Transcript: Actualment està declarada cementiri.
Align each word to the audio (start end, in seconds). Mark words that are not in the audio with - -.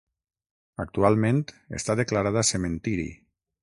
Actualment 0.85 1.43
està 1.83 1.99
declarada 2.03 2.47
cementiri. 2.53 3.09